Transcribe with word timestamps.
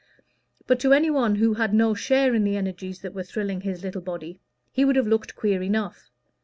But 0.65 0.79
to 0.79 0.93
any 0.93 1.11
one 1.11 1.35
who 1.35 1.53
had 1.53 1.75
no 1.75 1.93
share 1.93 2.33
in 2.33 2.43
the 2.43 2.57
energies 2.57 3.01
that 3.01 3.13
were 3.13 3.21
thrilling 3.21 3.61
his 3.61 3.83
little 3.83 4.01
body, 4.01 4.39
he 4.71 4.83
would 4.83 4.95
have 4.95 5.05
looked 5.05 5.35
queer 5.35 5.61
enough. 5.61 6.09